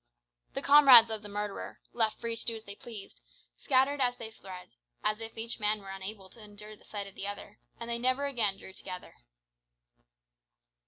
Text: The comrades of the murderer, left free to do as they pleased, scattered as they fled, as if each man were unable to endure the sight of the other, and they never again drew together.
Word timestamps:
The 0.55 0.63
comrades 0.63 1.11
of 1.11 1.21
the 1.21 1.29
murderer, 1.29 1.79
left 1.93 2.19
free 2.19 2.35
to 2.35 2.43
do 2.45 2.55
as 2.55 2.63
they 2.63 2.73
pleased, 2.73 3.21
scattered 3.55 4.01
as 4.01 4.17
they 4.17 4.31
fled, 4.31 4.69
as 5.03 5.19
if 5.21 5.37
each 5.37 5.59
man 5.59 5.79
were 5.79 5.91
unable 5.91 6.27
to 6.31 6.41
endure 6.41 6.75
the 6.75 6.83
sight 6.85 7.05
of 7.05 7.13
the 7.13 7.27
other, 7.27 7.59
and 7.79 7.87
they 7.87 7.99
never 7.99 8.25
again 8.25 8.57
drew 8.57 8.73
together. 8.73 9.17